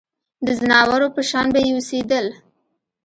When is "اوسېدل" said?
1.75-2.25